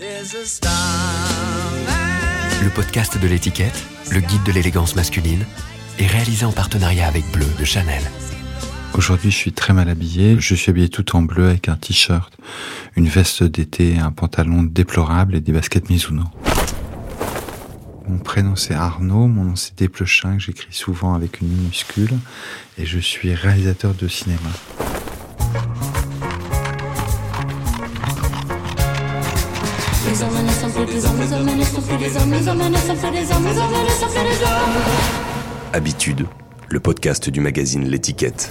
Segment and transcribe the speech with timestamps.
[0.00, 0.06] Le
[2.72, 5.44] podcast de l'étiquette, le guide de l'élégance masculine,
[5.98, 8.02] est réalisé en partenariat avec Bleu de Chanel.
[8.94, 10.36] Aujourd'hui, je suis très mal habillé.
[10.38, 12.32] Je suis habillé tout en bleu avec un t-shirt,
[12.94, 16.22] une veste d'été, un pantalon déplorable et des baskets Mizuno.
[18.06, 22.16] Mon prénom c'est Arnaud, mon nom c'est Desplechin, que j'écris souvent avec une minuscule,
[22.78, 24.50] et je suis réalisateur de cinéma.
[35.74, 36.26] Habitude,
[36.68, 38.50] le podcast du magazine L'étiquette.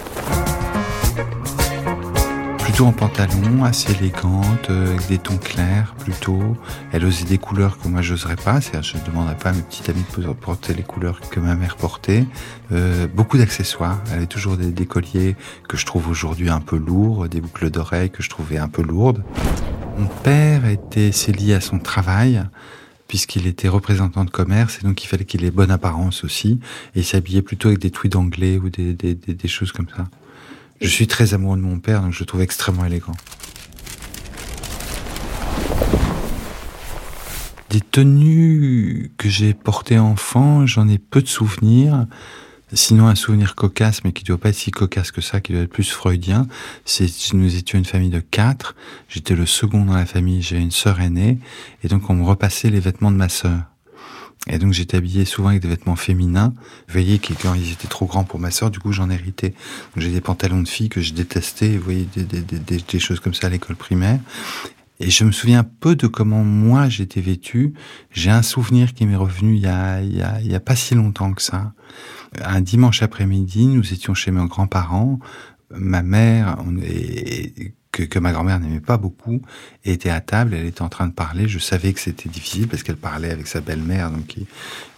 [2.60, 6.56] Plutôt en pantalon, assez élégante, euh, avec des tons clairs plutôt.
[6.92, 9.64] Elle osait des couleurs que moi j'oserais pas, c'est-à-dire je ne demanderais pas à mes
[9.64, 12.24] petites amies de porter les couleurs que ma mère portait.
[12.72, 15.36] Euh, beaucoup d'accessoires, elle avait toujours des, des colliers
[15.68, 18.84] que je trouve aujourd'hui un peu lourds, des boucles d'oreilles que je trouvais un peu
[18.84, 19.24] lourdes.
[19.98, 22.44] Mon père était, lié à son travail
[23.08, 26.60] puisqu'il était représentant de commerce et donc il fallait qu'il ait bonne apparence aussi
[26.94, 30.06] et il s'habillait plutôt avec des tweeds anglais ou des, des choses comme ça.
[30.82, 33.16] Je suis très amoureux de mon père donc je le trouve extrêmement élégant.
[37.72, 42.06] Des tenues que j'ai portées enfant, j'en ai peu de souvenirs.
[42.74, 45.54] Sinon, un souvenir cocasse, mais qui ne doit pas être si cocasse que ça, qui
[45.54, 46.48] doit être plus freudien,
[46.84, 48.76] c'est nous étions une famille de quatre.
[49.08, 51.40] J'étais le second dans la famille, j'ai une sœur aînée,
[51.84, 53.60] et donc on me repassait les vêtements de ma sœur.
[54.50, 56.54] Et donc j'étais habillé souvent avec des vêtements féminins.
[56.88, 59.54] Vous voyez que quand ils étaient trop grands pour ma sœur, du coup j'en héritais.
[59.96, 63.34] J'ai des pantalons de filles que je détestais, vous voyez, des, des, des choses comme
[63.34, 64.20] ça à l'école primaire.
[65.00, 67.74] Et je me souviens peu de comment moi j'étais vêtu.
[68.12, 71.74] J'ai un souvenir qui m'est revenu il y, a, pas si longtemps que ça.
[72.44, 75.20] Un dimanche après-midi, nous étions chez mes grands-parents.
[75.70, 76.58] Ma mère,
[77.92, 79.42] que, ma grand-mère n'aimait pas beaucoup,
[79.86, 81.48] était à table, elle était en train de parler.
[81.48, 84.48] Je savais que c'était difficile parce qu'elle parlait avec sa belle-mère, donc qui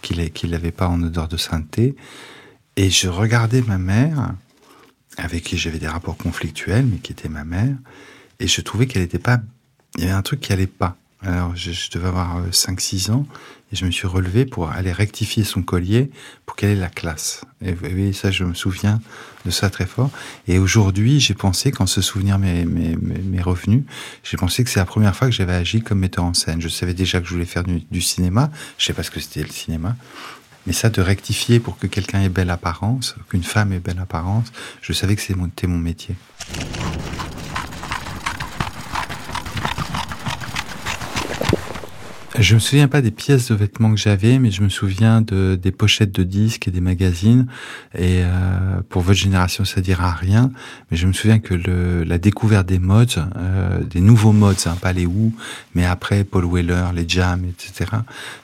[0.00, 1.94] qui, qui l'avait pas en odeur de sainteté.
[2.76, 4.34] Et je regardais ma mère,
[5.18, 7.76] avec qui j'avais des rapports conflictuels, mais qui était ma mère,
[8.38, 9.40] et je trouvais qu'elle n'était pas
[9.96, 10.96] il y avait un truc qui allait pas.
[11.22, 13.26] Alors, je, devais avoir 5-6 ans,
[13.72, 16.10] et je me suis relevé pour aller rectifier son collier
[16.46, 17.42] pour qu'elle ait la classe.
[17.62, 19.00] Et vous voyez, ça, je me souviens
[19.44, 20.10] de ça très fort.
[20.48, 23.84] Et aujourd'hui, j'ai pensé, quand ce souvenir m'est revenu,
[24.24, 26.60] j'ai pensé que c'est la première fois que j'avais agi comme metteur en scène.
[26.60, 29.42] Je savais déjà que je voulais faire du, cinéma, je sais pas ce que c'était
[29.42, 29.96] le cinéma,
[30.66, 34.46] mais ça, de rectifier pour que quelqu'un ait belle apparence, qu'une femme ait belle apparence,
[34.80, 36.16] je savais que c'était mon métier.
[42.38, 45.58] Je me souviens pas des pièces de vêtements que j'avais, mais je me souviens de
[45.60, 47.48] des pochettes de disques et des magazines.
[47.96, 50.52] Et euh, pour votre génération, ça dira rien,
[50.90, 54.76] mais je me souviens que le, la découverte des modes, euh, des nouveaux modes, hein,
[54.80, 55.34] pas les où,
[55.74, 57.90] mais après Paul Weller, les Jam, etc.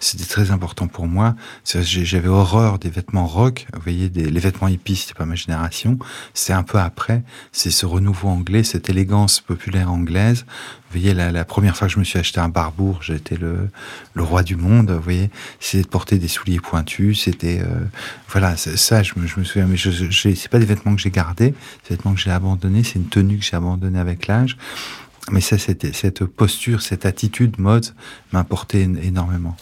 [0.00, 1.36] C'était très important pour moi.
[1.64, 3.66] J'avais horreur des vêtements rock.
[3.72, 5.97] Vous voyez, des, les vêtements hippies, c'était pas ma génération.
[6.34, 7.22] C'est un peu après.
[7.53, 10.44] C'est ce renouveau anglais, cette élégance populaire anglaise.
[10.91, 13.69] Vous voyez, la, première fois que je me suis acheté un barbour, j'étais le,
[14.14, 14.91] le roi du monde.
[14.91, 17.24] Vous voyez, c'était de porter des souliers pointus.
[17.24, 17.84] C'était euh,
[18.28, 19.66] voilà, ça, je me, je me souviens.
[19.66, 22.30] Mais je, je c'est pas des vêtements que j'ai gardés, c'est des vêtements que j'ai
[22.30, 22.84] abandonnés.
[22.84, 24.56] C'est une tenue que j'ai abandonnée avec l'âge.
[25.32, 27.86] Mais ça, cette posture, cette attitude mode
[28.32, 29.56] m'importait énormément.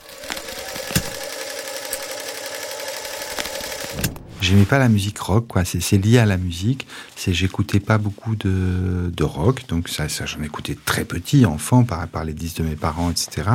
[4.45, 5.65] J'aimais pas la musique rock, quoi.
[5.65, 6.87] C'est lié à la musique.
[7.17, 11.85] C'est j'écoutais pas beaucoup de, de rock, donc ça, ça j'en écoutais très petit, enfant,
[11.85, 13.51] par, par les disques de mes parents, etc.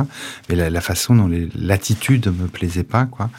[0.48, 3.30] Mais la, la façon dont l'attitude me plaisait pas, quoi.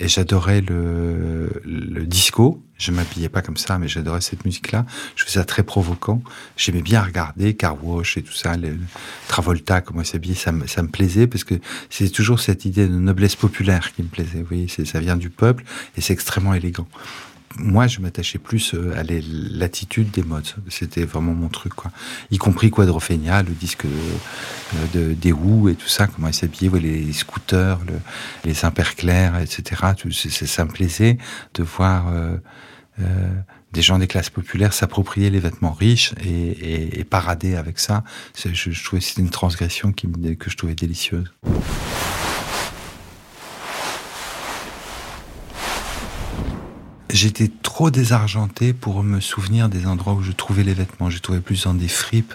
[0.00, 2.62] Et j'adorais le, le disco.
[2.80, 4.86] Je m'habillais pas comme ça, mais j'adorais cette musique-là.
[5.14, 6.22] Je faisais ça très provoquant.
[6.56, 8.78] J'aimais bien regarder Car Wash et tout ça, le,
[9.28, 10.34] Travolta, comment il s'habillait.
[10.34, 11.54] Ça, me, plaisait parce que
[11.90, 14.42] c'est toujours cette idée de noblesse populaire qui me plaisait.
[14.42, 15.62] Vous ça vient du peuple
[15.96, 16.88] et c'est extrêmement élégant
[17.58, 20.46] moi, je m'attachais plus euh, à l'attitude des modes.
[20.68, 21.90] C'était vraiment mon truc, quoi.
[22.30, 26.78] Y compris Quadrophenia, le disque euh, de, des Who et tout ça, comment ils s'habillaient,
[26.78, 27.94] les, les, scooters, le,
[28.44, 29.82] les imperclairs, etc.
[29.98, 31.18] Tout, ça me plaisait
[31.54, 32.36] de voir euh,
[33.00, 33.30] euh,
[33.72, 38.04] des gens des classes populaires s'approprier les vêtements riches et, et, parader avec ça.
[38.36, 41.30] Je, trouvais c'était une transgression que je trouvais délicieuse.
[47.12, 51.10] J'étais trop désargenté pour me souvenir des endroits où je trouvais les vêtements.
[51.10, 52.34] Je trouvais plus dans des fripes,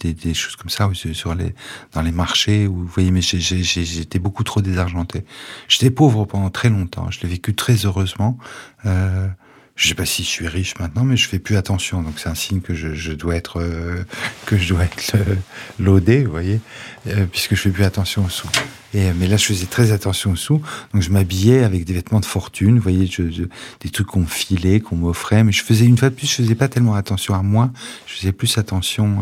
[0.00, 1.54] des, choses comme ça, sur les,
[1.92, 2.66] dans les marchés.
[2.66, 5.24] Vous voyez, mais j'étais beaucoup trop désargenté.
[5.68, 7.10] J'étais pauvre pendant très longtemps.
[7.10, 8.36] Je l'ai vécu très heureusement.
[8.84, 9.28] Euh,
[9.76, 12.02] je sais pas si je suis riche maintenant, mais je fais plus attention.
[12.02, 14.02] Donc c'est un signe que je, dois être euh,
[14.46, 15.34] que je dois être euh,
[15.78, 16.60] laudé, vous voyez,
[17.08, 18.48] euh, puisque je fais plus attention aux sous.
[18.94, 20.62] Et mais là, je faisais très attention aux sous.
[20.94, 24.80] Donc je m'habillais avec des vêtements de fortune, vous voyez, je, des trucs qu'on filait,
[24.80, 25.44] qu'on m'offrait.
[25.44, 27.70] Mais je faisais une fois de plus, je faisais pas tellement attention à moi.
[28.06, 29.18] Je faisais plus attention.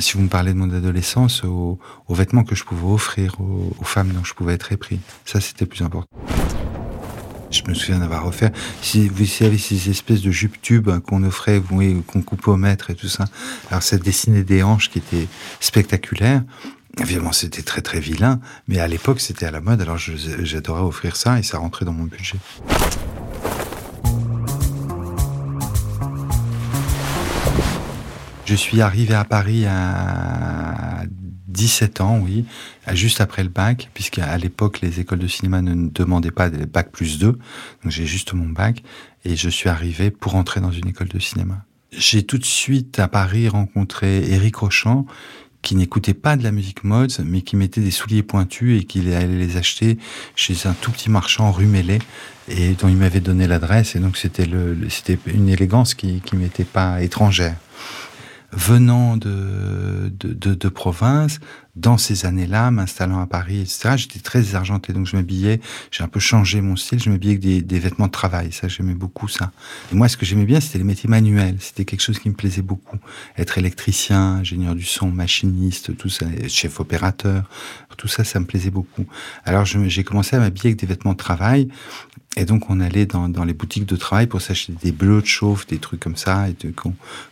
[0.00, 1.78] si vous me parlez de mon adolescence, aux,
[2.08, 4.98] vêtements que je pouvais offrir aux, aux femmes dont je pouvais être épris.
[5.24, 6.08] Ça, c'était plus important.
[7.50, 8.50] Je me souviens d'avoir offert,
[8.80, 11.60] si vous savez, ces espèces de jupes tubes qu'on offrait,
[12.06, 13.24] qu'on coupait au mètre et tout ça.
[13.70, 15.26] Alors ça dessinait des hanches qui étaient
[15.58, 16.42] spectaculaires.
[16.98, 21.16] Évidemment, c'était très très vilain, mais à l'époque, c'était à la mode, alors j'adorais offrir
[21.16, 22.38] ça et ça rentrait dans mon budget.
[28.44, 31.04] Je suis arrivé à Paris à
[31.50, 32.44] 17 ans, oui,
[32.92, 36.90] juste après le bac, puisqu'à l'époque, les écoles de cinéma ne demandaient pas des bac
[36.90, 37.26] plus 2.
[37.26, 37.38] Donc
[37.86, 38.82] j'ai juste mon bac
[39.24, 41.64] et je suis arrivé pour entrer dans une école de cinéma.
[41.92, 45.06] J'ai tout de suite à Paris rencontré Eric Rochant,
[45.62, 49.00] qui n'écoutait pas de la musique mods, mais qui mettait des souliers pointus et qui
[49.12, 49.98] allait les acheter
[50.34, 51.98] chez un tout petit marchand rue Mêlée
[52.48, 53.94] et dont il m'avait donné l'adresse.
[53.96, 54.48] Et donc c'était
[55.26, 57.56] une élégance qui, qui m'était pas étrangère
[58.52, 61.40] venant de, de, province,
[61.76, 66.08] dans ces années-là, m'installant à Paris, etc., j'étais très argenté, donc je m'habillais, j'ai un
[66.08, 69.52] peu changé mon style, je m'habillais avec des, vêtements de travail, ça j'aimais beaucoup ça.
[69.92, 72.34] Et moi, ce que j'aimais bien, c'était les métiers manuels, c'était quelque chose qui me
[72.34, 72.98] plaisait beaucoup.
[73.38, 77.48] Être électricien, ingénieur du son, machiniste, tout ça, chef opérateur,
[77.96, 79.06] tout ça, ça me plaisait beaucoup.
[79.44, 81.68] Alors j'ai commencé à m'habiller avec des vêtements de travail,
[82.36, 85.66] et donc on allait dans, les boutiques de travail pour s'acheter des bleus de chauffe,
[85.66, 86.46] des trucs comme ça,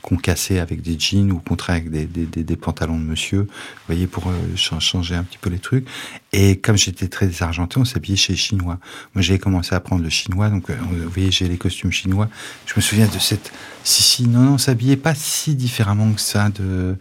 [0.02, 3.48] qu'on cassait avec des jeans ou au contraire avec des, pantalons de monsieur, vous
[3.86, 5.86] voyez, pour euh, changer un petit peu les trucs.
[6.32, 8.78] Et comme j'étais très désargenté, on s'habillait chez les Chinois.
[9.14, 12.28] Moi j'avais commencé à apprendre le chinois, donc euh, vous voyez, j'ai les costumes chinois.
[12.66, 13.52] Je me souviens de cette...
[13.84, 16.96] Si, si, non, non, on s'habillait pas si différemment que ça de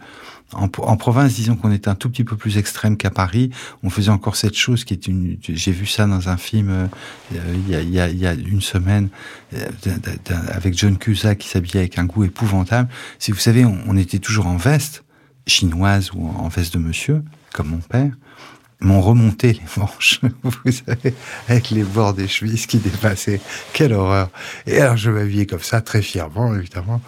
[0.52, 3.50] en, province, disons qu'on était un tout petit peu plus extrême qu'à Paris.
[3.82, 5.36] On faisait encore cette chose qui est une.
[5.42, 6.86] J'ai vu ça dans un film euh,
[7.68, 9.10] il, y a, une semaine
[10.48, 12.88] avec John Cusack qui s'habillait avec un goût épouvantable.
[13.18, 15.04] Si vous savez, on était toujours en veste
[15.48, 18.12] chinoise ou en veste de monsieur, comme mon père
[18.80, 21.14] m'ont remonté les manches, vous savez,
[21.48, 23.40] avec les bords des chevilles qui dépassaient.
[23.72, 24.30] Quelle horreur
[24.66, 27.00] Et alors je m'habillais comme ça, très fièrement, évidemment,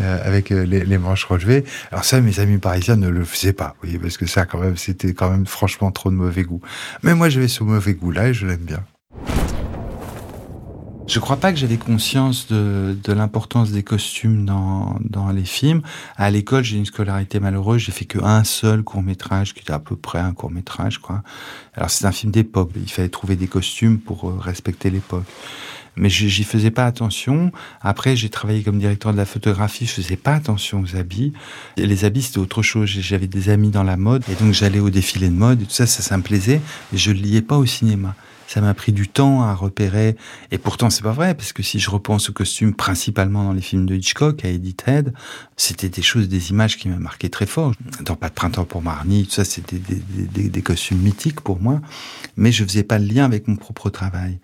[0.00, 1.64] euh, avec euh, les, les, manches relevées.
[1.92, 4.58] Alors ça, mes amis parisiens ne le faisaient pas, vous voyez, parce que ça, quand
[4.58, 6.62] même, c'était quand même franchement trop de mauvais goût.
[7.02, 8.82] Mais moi, j'avais ce mauvais goût-là et je l'aime bien.
[11.08, 15.80] Je crois pas que j'avais conscience de, de l'importance des costumes dans, dans les films.
[16.18, 17.80] À l'école, j'ai une scolarité malheureuse.
[17.80, 20.98] J'ai fait que un seul court métrage, qui était à peu près un court métrage,
[20.98, 21.22] quoi.
[21.72, 22.72] Alors c'est un film d'époque.
[22.76, 25.24] Il fallait trouver des costumes pour euh, respecter l'époque.
[25.96, 27.52] Mais j'y faisais pas attention.
[27.80, 29.86] Après, j'ai travaillé comme directeur de la photographie.
[29.86, 31.32] Je faisais pas attention aux habits.
[31.78, 32.86] Et les habits, c'était autre chose.
[32.86, 34.22] J'avais des amis dans la mode.
[34.30, 36.60] Et donc, j'allais au défilé de mode et tout ça, ça, ça me plaisait.
[36.92, 38.14] Mais je ne liais pas au cinéma
[38.48, 40.16] ça m'a pris du temps à repérer.
[40.50, 43.60] Et pourtant, c'est pas vrai, parce que si je repense aux costumes, principalement dans les
[43.60, 45.12] films de Hitchcock, à Edith Head,
[45.58, 47.74] c'était des choses, des images qui m'ont marqué très fort.
[48.00, 51.60] Dans Pas de printemps pour Marnie, tout ça, c'était des, des, des, costumes mythiques pour
[51.60, 51.82] moi.
[52.36, 54.40] Mais je faisais pas le lien avec mon propre travail.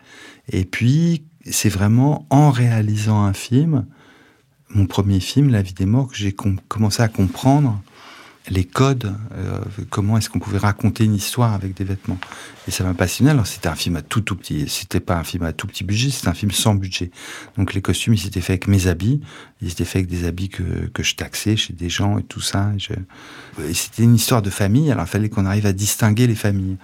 [0.51, 3.87] Et puis, c'est vraiment en réalisant un film,
[4.69, 6.35] mon premier film, La vie des morts, que j'ai
[6.69, 7.81] commencé à comprendre
[8.51, 9.59] les codes, euh,
[9.89, 12.19] comment est-ce qu'on pouvait raconter une histoire avec des vêtements.
[12.69, 13.31] Et ça m'a passionné.
[13.31, 15.83] Alors c'était un film à tout tout petit, c'était pas un film à tout petit
[15.83, 17.11] budget, c'était un film sans budget.
[17.57, 19.21] Donc les costumes, ils étaient faits avec mes habits,
[19.63, 22.43] ils étaient faits avec des habits que, que je taxais chez des gens et tout
[22.43, 22.73] ça.
[22.77, 26.77] Et, c'était une histoire de famille, alors il fallait qu'on arrive à distinguer les familles.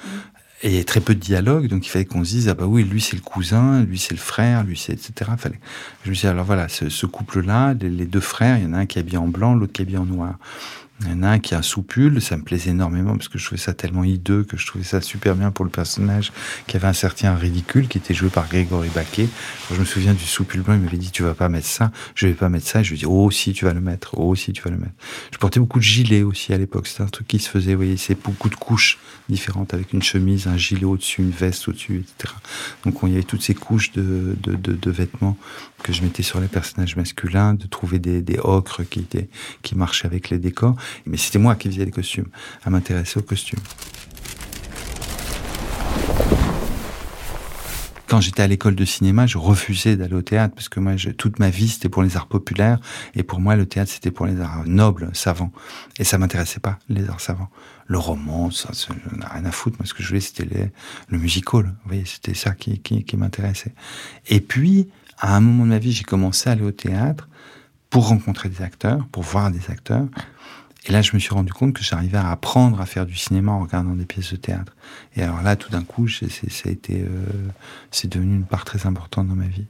[0.62, 2.66] Et il y très peu de dialogue, donc il fallait qu'on se dise ah bah
[2.66, 5.30] oui lui c'est le cousin, lui c'est le frère, lui c'est etc.
[5.38, 5.58] Fallait.
[6.04, 8.66] Je me suis dit alors voilà ce, ce couple-là, les, les, deux frères, il y
[8.66, 10.36] en a un qui est habillé en blanc, l'autre qui est habillé en noir.
[11.02, 13.38] Il y en a un qui a un soupule, ça me plaisait énormément parce que
[13.38, 16.30] je trouvais ça tellement hideux que je trouvais ça super bien pour le personnage
[16.66, 19.28] qui avait un certain ridicule qui était joué par Grégory Baquet.
[19.72, 22.26] je me souviens du soupule blanc, il m'avait dit tu vas pas mettre ça, je
[22.26, 22.80] vais pas mettre ça.
[22.80, 24.70] Et je lui ai dit oh si tu vas le mettre, oh si tu vas
[24.70, 24.92] le mettre.
[25.32, 27.78] Je portais beaucoup de gilets aussi à l'époque, c'était un truc qui se faisait, vous
[27.78, 28.98] voyez, c'est beaucoup de couches
[29.30, 32.34] différentes avec une chemise, un gilet au-dessus, une veste au-dessus, etc.
[32.84, 35.38] Donc il y avait toutes ces couches de, de, de, de vêtements
[35.82, 39.28] que je mettais sur les personnages masculins, de trouver des, des ocres qui, étaient,
[39.62, 40.76] qui marchaient avec les décors.
[41.06, 42.28] Mais c'était moi qui faisais les costumes,
[42.64, 43.60] à m'intéresser aux costumes.
[48.10, 51.38] Quand j'étais à l'école de cinéma, je refusais d'aller au théâtre parce que moi, toute
[51.38, 52.80] ma vie, c'était pour les arts populaires
[53.14, 55.52] et pour moi, le théâtre, c'était pour les arts nobles, savants.
[55.96, 57.50] Et ça m'intéressait pas, les arts savants.
[57.86, 58.88] Le roman, ça, ça
[59.32, 59.76] rien à foutre.
[59.78, 60.72] Moi, ce que je voulais, c'était
[61.06, 61.66] le musical.
[61.66, 63.74] Vous voyez, c'était ça qui, qui m'intéressait.
[64.26, 64.88] Et puis,
[65.20, 67.28] à un moment de ma vie, j'ai commencé à aller au théâtre
[67.90, 70.06] pour rencontrer des acteurs, pour voir des acteurs.
[70.86, 73.52] Et là, je me suis rendu compte que j'arrivais à apprendre à faire du cinéma
[73.52, 74.74] en regardant des pièces de théâtre.
[75.14, 77.26] Et alors là, tout d'un coup, ça a été, euh,
[77.90, 79.66] c'est devenu une part très importante dans ma vie.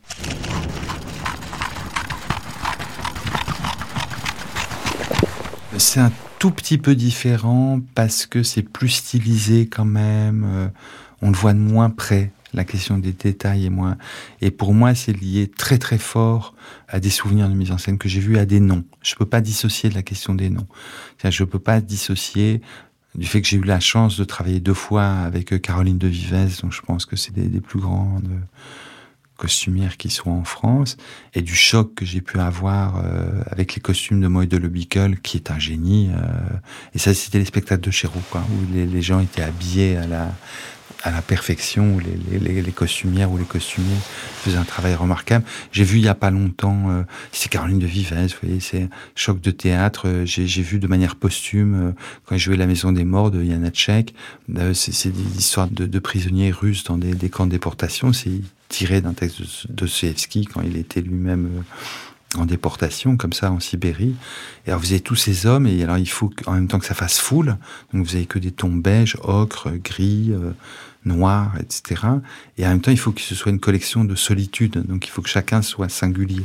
[5.79, 10.45] C'est un tout petit peu différent parce que c'est plus stylisé quand même.
[10.47, 10.69] Euh,
[11.23, 12.33] on le voit de moins près.
[12.53, 13.97] La question des détails est moins.
[14.41, 16.55] Et pour moi, c'est lié très très fort
[16.89, 18.85] à des souvenirs de mise en scène que j'ai vus, à des noms.
[19.03, 20.67] Je peux pas dissocier de la question des noms.
[21.23, 22.61] Je peux pas dissocier
[23.15, 26.09] du fait que j'ai eu la chance de travailler deux fois avec euh, Caroline de
[26.09, 28.31] Vives, dont je pense que c'est des, plus grandes
[29.37, 30.97] costumières qui sont en France,
[31.35, 35.17] et du choc que j'ai pu avoir euh, avec les costumes de Moy de Lebicle,
[35.23, 36.11] qui est un génie.
[36.13, 36.57] Euh,
[36.95, 40.33] et ça, c'était les spectacles de quoi, où les, les, gens étaient habillés à la
[41.03, 43.97] à la perfection, les, les, les, costumières ou les costumiers
[44.43, 45.45] faisaient un travail remarquable.
[45.73, 47.03] J'ai vu il y a pas longtemps, euh,
[47.33, 50.03] c'est Caroline de Vives, vous voyez, c'est choc de théâtre.
[50.07, 51.93] Euh, j'ai vu de manière posthume euh,
[52.27, 54.15] quand il jouait La Maison des Morts de Janacek.
[54.57, 58.13] Euh, c'est des histoires de, de, prisonniers russes dans des, des camps de déportation.
[58.13, 61.65] C'est tiré d'un texte de Dostoevsky quand il était lui-même
[62.37, 64.15] en déportation, comme ça, en Sibérie.
[64.67, 66.87] Et alors, vous avez tous ces hommes, et alors, il faut en même temps que
[66.87, 67.57] ça fasse foule.
[67.93, 70.53] Donc, vous avez que des tons beige, ocre, gris, euh,
[71.05, 72.03] noir, etc.
[72.59, 74.85] Et en même temps, il faut que ce soit une collection de solitude.
[74.87, 76.45] Donc, il faut que chacun soit singulier.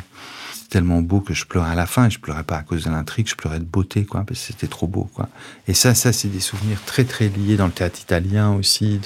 [0.53, 2.09] C'est tellement beau que je pleurais à la fin.
[2.09, 4.67] Je pleurais pas à cause de l'intrigue, je pleurais de beauté, quoi, parce que c'était
[4.67, 5.29] trop beau, quoi.
[5.67, 8.99] Et ça, ça, c'est des souvenirs très, très liés dans le théâtre italien aussi.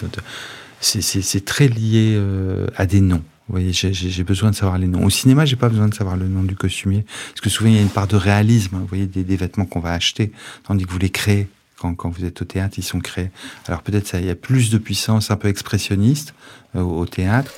[0.82, 3.24] C'est très lié euh, à des noms.
[3.48, 5.04] Vous voyez, j'ai besoin de savoir les noms.
[5.04, 7.76] Au cinéma, j'ai pas besoin de savoir le nom du costumier, parce que souvent il
[7.78, 8.78] y a une part de réalisme.
[8.78, 10.32] Vous voyez, des, des vêtements qu'on va acheter,
[10.64, 11.48] tandis que vous les créez.
[11.80, 13.32] Quand, vous êtes au théâtre, ils sont créés.
[13.68, 16.34] Alors peut-être ça, il y a plus de puissance un peu expressionniste
[16.76, 17.52] euh, au théâtre.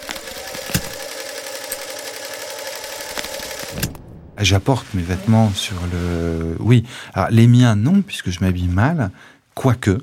[4.38, 6.56] J'apporte mes vêtements sur le.
[6.60, 9.12] Oui, alors les miens non, puisque je m'habille mal,
[9.54, 10.00] quoique.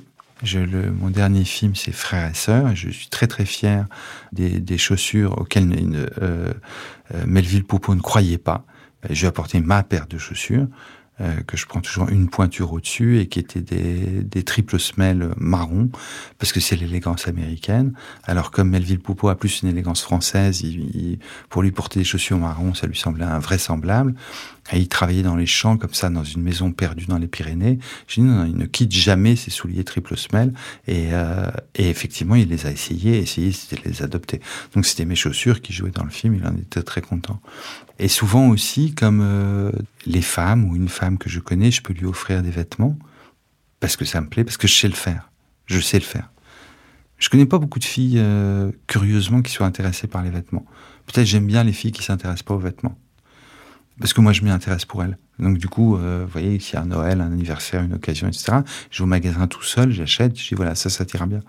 [1.01, 2.77] Mon dernier film, c'est Frères et Sœurs.
[2.77, 3.87] Je suis très très fier
[4.33, 6.53] des, chaussures auxquelles euh,
[7.13, 8.65] euh, Melville Poupeau ne croyait pas.
[9.11, 10.69] Je lui ai apporté ma paire de chaussures.
[11.21, 15.31] Euh, que je prends toujours une pointure au-dessus et qui étaient des, des triples semelles
[15.37, 15.91] marron
[16.39, 17.93] parce que c'est l'élégance américaine.
[18.23, 22.05] Alors comme Melville Poupeau a plus une élégance française, il, il, pour lui porter des
[22.05, 24.15] chaussures marron, ça lui semblait invraisemblable.
[24.73, 27.79] Et il travaillait dans les champs comme ça, dans une maison perdue dans les Pyrénées.
[28.07, 30.53] J'ai dit non, non, il ne quitte jamais ses souliers triple semelle.
[30.87, 34.41] Et, euh, et effectivement, il les a essayés, essayé, c'était les adopter.
[34.75, 36.35] Donc c'était mes chaussures qui jouaient dans le film.
[36.35, 37.41] Il en était très content.
[37.99, 39.73] Et souvent aussi, comme euh,
[40.09, 42.99] les femmes ou une femme que je connais, je peux lui offrir des vêtements
[43.79, 45.31] parce que ça me plaît, parce que je sais le faire.
[45.67, 46.31] Je sais le faire.
[47.19, 50.65] Je connais pas beaucoup de filles, euh, curieusement, qui soient intéressées par les vêtements.
[51.07, 52.97] Peut-être j'aime bien les filles qui s'intéressent pas aux vêtements.
[54.01, 55.19] Parce que moi, je m'y intéresse pour elles.
[55.41, 58.29] Donc, du coup, euh, vous voyez, s'il y a un Noël, un anniversaire, une occasion,
[58.29, 58.59] etc.,
[58.91, 61.41] je vais au magasin tout seul, j'achète, je dis voilà, ça, ça t'ira bien.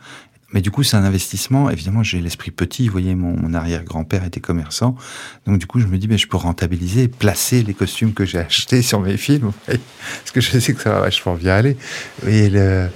[0.51, 1.69] Mais du coup, c'est un investissement.
[1.69, 2.87] Évidemment, j'ai l'esprit petit.
[2.87, 4.95] Vous voyez, mon, arrière-grand-père était commerçant.
[5.45, 8.39] Donc, du coup, je me dis, mais je peux rentabiliser, placer les costumes que j'ai
[8.39, 9.51] achetés sur mes films.
[9.65, 11.77] Parce que je sais que ça va vachement bien aller.
[12.27, 12.89] Et le...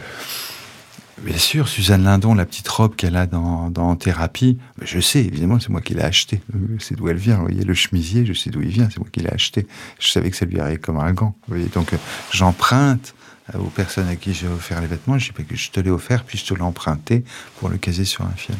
[1.21, 5.57] Bien sûr, Suzanne Lindon, la petite robe qu'elle a dans, dans Thérapie, je sais, évidemment,
[5.57, 6.41] c'est moi qui l'ai acheté.
[6.79, 7.35] C'est d'où elle vient.
[7.35, 9.65] Vous voyez, le chemisier, je sais d'où il vient, c'est moi qui l'ai acheté.
[9.99, 11.33] Je savais que ça lui arrivait comme un gant.
[11.47, 11.93] Vous voyez, donc,
[12.31, 13.15] j'emprunte
[13.53, 16.23] aux personnes à qui j'ai offert les vêtements, je dis que je te l'ai offert,
[16.23, 17.23] puis je te l'ai emprunté
[17.59, 18.57] pour le caser sur un film.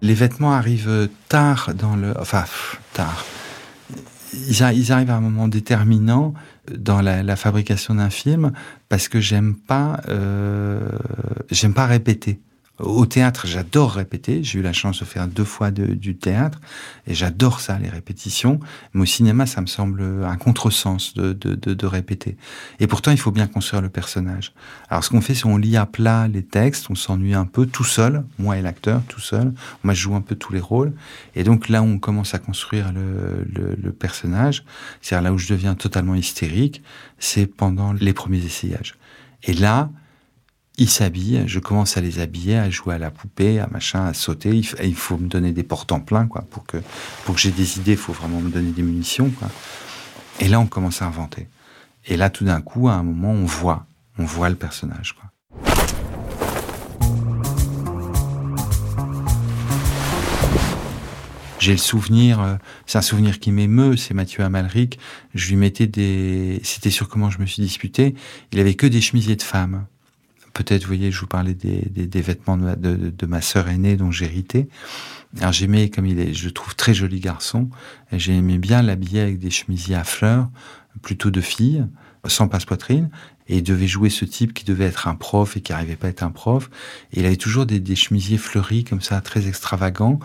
[0.00, 2.14] Les vêtements arrivent tard dans le...
[2.18, 2.44] Enfin,
[2.92, 3.24] tard.
[4.32, 6.34] Ils, arrivent à un moment déterminant
[6.70, 8.52] dans la, la fabrication d'un film
[8.88, 10.88] parce que j'aime pas, euh,
[11.50, 12.40] j'aime pas répéter.
[12.78, 14.44] Au théâtre, j'adore répéter.
[14.44, 16.60] J'ai eu la chance de faire deux fois du théâtre
[17.06, 18.60] et j'adore ça, les répétitions.
[18.94, 22.36] Mais au cinéma, ça me semble un contresens de, de, de, répéter.
[22.78, 24.52] Et pourtant, il faut bien construire le personnage.
[24.90, 27.66] Alors, ce qu'on fait, c'est on lit à plat les textes, on s'ennuie un peu
[27.66, 29.52] tout seul, moi et l'acteur tout seul.
[29.82, 30.92] Moi, je joue un peu tous les rôles.
[31.34, 34.64] Et donc là, on commence à construire le, le, le personnage.
[35.02, 36.82] C'est-à-dire là où je deviens totalement hystérique,
[37.18, 38.94] c'est pendant les premiers essayages.
[39.42, 39.90] Et là,
[40.78, 44.14] ils s'habillent, je commence à les habiller, à jouer à la poupée, à machin, à
[44.14, 44.50] sauter.
[44.50, 46.78] Il, il faut me donner des portes en plein, quoi, pour que
[47.24, 47.92] pour que j'ai des idées.
[47.92, 49.30] Il faut vraiment me donner des munitions.
[50.38, 51.48] Et là, on commence à inventer.
[52.06, 53.86] Et là, tout d'un coup, à un moment, on voit,
[54.18, 55.24] on voit le personnage, quoi.
[61.58, 62.54] J'ai le souvenir, euh,
[62.86, 65.00] c'est un souvenir qui m'émeut, c'est Mathieu Amalric.
[65.34, 68.14] Je lui mettais des, c'était sur comment je me suis disputé.
[68.52, 69.84] Il avait que des chemisiers de femmes
[70.52, 74.10] peut-être, vous voyez, je vous parlais des, des, vêtements de, de, ma sœur aînée dont
[74.10, 74.68] j'héritais.
[75.40, 77.68] Alors j'aimais, comme il est, je le trouve très joli garçon,
[78.12, 80.48] j'aimais bien l'habiller avec des chemisiers à fleurs,
[81.02, 81.84] plutôt de filles,
[82.26, 83.10] sans passe-poitrine,
[83.48, 86.08] et il devait jouer ce type qui devait être un prof et qui n'arrivait pas
[86.08, 86.70] à être un prof.
[87.12, 90.18] Et il avait toujours des, des chemisiers fleuris comme ça, très extravagants.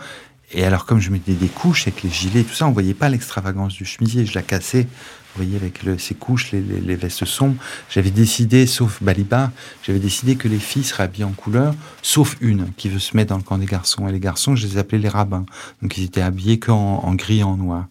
[0.52, 2.94] Et alors, comme je mettais des couches avec les gilets et tout ça, on voyait
[2.94, 4.26] pas l'extravagance du chemisier.
[4.26, 4.86] Je la cassais,
[5.34, 7.56] vous voyez, avec le, ces couches, les, les, vestes sombres.
[7.90, 9.50] J'avais décidé, sauf Balibar,
[9.82, 13.30] j'avais décidé que les filles seraient habillées en couleur, sauf une qui veut se mettre
[13.30, 14.06] dans le camp des garçons.
[14.08, 15.46] Et les garçons, je les appelais les rabbins.
[15.82, 17.86] Donc, ils étaient habillés qu'en en gris et en noir.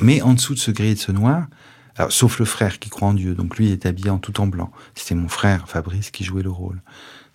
[0.00, 1.46] Mais en dessous de ce gris et de ce noir,
[1.96, 4.46] alors, sauf le frère qui croit en Dieu, donc lui est habillé en tout en
[4.46, 4.72] blanc.
[4.94, 6.80] C'était mon frère Fabrice qui jouait le rôle.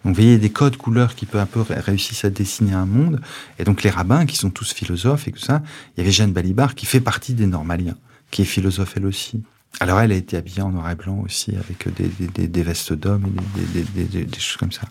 [0.04, 3.22] Donc vous voyez des codes couleurs qui peu à peu réussissent à dessiner un monde.
[3.60, 5.64] Et donc les rabbins, qui sont tous philosophes et tout ça,
[5.96, 7.98] il y avait Jeanne Balibar qui fait partie des Normaliens,
[8.32, 9.44] qui est philosophe elle aussi.
[9.80, 13.34] Alors elle a été habillée en noir et blanc aussi, avec des, des vestes d'hommes
[13.74, 14.88] des, choses comme ça.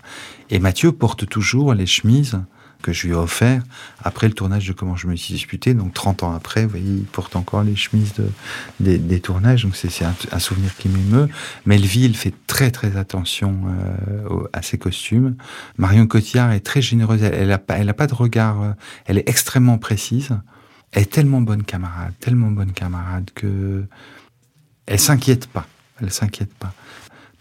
[0.51, 2.39] Et Mathieu porte toujours les chemises
[2.83, 3.63] que je lui ai offert
[4.03, 5.73] après le tournage de Comment je me suis disputé.
[5.73, 9.63] Donc 30 ans après, vous voyez, il porte encore les chemises de, des, tournages.
[9.63, 11.31] Donc c'est un, souvenir qui m'émeut.
[11.65, 15.37] Melville fait très très attention euh, à ses costumes.
[15.79, 17.23] Marion Cotillard est très généreuse.
[17.23, 18.61] Elle n'a elle a pas de regard.
[18.61, 18.73] Euh,
[19.07, 20.37] elle est extrêmement précise.
[20.95, 23.85] Elle est tellement bonne camarade, tellement bonne camarade que
[24.87, 25.67] elle s'inquiète pas.
[26.01, 26.73] Elle s'inquiète pas.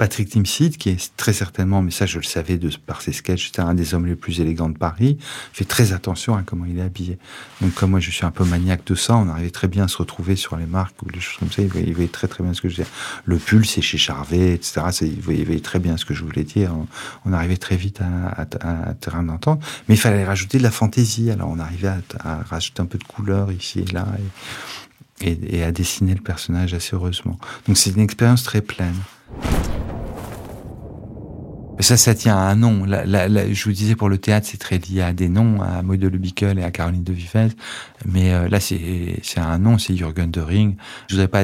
[0.04, 3.46] Patrick Timsit, qui est très certainement, mais ça je le savais de, par ses sketchs,
[3.46, 5.18] c'était un des hommes les plus élégants de Paris,
[5.54, 7.18] fait très attention à comment il est habillé.
[7.62, 9.88] Donc comme moi je suis un peu maniaque de ça, on arrivait très bien à
[9.88, 12.54] se retrouver sur les marques ou les choses comme ça, il voyait, très très bien
[12.54, 12.88] ce que je disais.
[13.24, 14.82] Le pull c'est chez Charvet, etc.
[15.04, 16.76] Il voyait, très bien ce que je voulais dire.
[17.24, 21.32] On, arrivait très vite à, à, terrain d'entente, mais il fallait rajouter de la fantaisie.
[21.32, 24.06] Alors on arrivait à, rajouter un peu de couleur ici et là.
[25.22, 27.40] Et à dessiner le personnage assez heureusement.
[27.70, 28.96] Donc c'est une expérience très pleine.
[31.84, 32.86] Ça, ça tient à un nom.
[32.86, 36.08] je vous disais, pour le théâtre, c'est très lié à des noms, à Maud de
[36.08, 37.50] Lubikel et à Caroline de Vivez.
[38.06, 40.78] Mais euh, là, c'est un nom, c'est Jürgen de Ring.
[41.10, 41.44] Je voudrais pas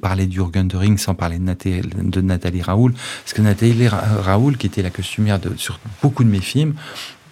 [0.00, 2.92] parler de Jürgen de Ring sans parler de Nathalie, Raoul.
[2.92, 6.74] Parce que Nathalie Raoul, qui était la costumière sur beaucoup de mes films,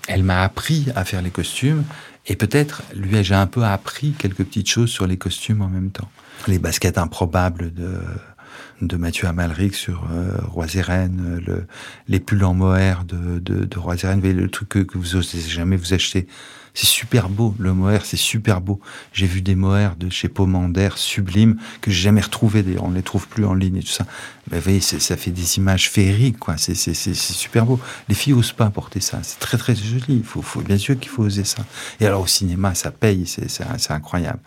[0.09, 1.85] elle m'a appris à faire les costumes.
[2.27, 5.91] Et peut-être lui ai-je un peu appris quelques petites choses sur les costumes en même
[5.91, 6.11] temps.
[6.49, 8.01] Les baskets improbables de
[8.83, 11.67] de Mathieu Amalric sur euh, Roiseren, le,
[12.09, 15.77] les pulls en mohair de, de, de Roiseren, le truc que, que vous osez jamais
[15.77, 16.27] vous acheter
[16.75, 18.81] c'est super beau, le mohair, c'est super beau.
[19.13, 22.63] J'ai vu des mohair de chez Pomander sublimes que j'ai jamais retrouvés.
[22.63, 24.07] D'ailleurs, on les trouve plus en ligne et tout ça.
[24.51, 26.57] Mais vous voyez, ça fait des images féeriques, quoi.
[26.57, 26.75] C'est
[27.15, 27.81] super beau.
[28.09, 29.21] Les filles osent pas porter ça.
[29.23, 30.05] C'est très très joli.
[30.09, 31.65] Il faut, faut bien sûr qu'il faut oser ça.
[32.01, 33.27] Et alors au cinéma, ça paye.
[33.27, 34.41] C'est incroyable.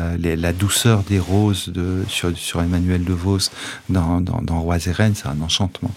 [0.00, 3.38] Euh, les, la douceur des roses de, sur, sur Emmanuel De Vos
[3.88, 5.92] dans, dans, dans Roi c'est un enchantement.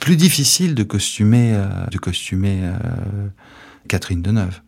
[0.00, 3.28] Plus difficile de costumer, euh, de costumer euh,
[3.88, 4.60] Catherine Deneuve